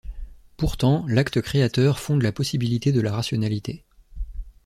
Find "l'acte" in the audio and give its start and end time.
1.07-1.41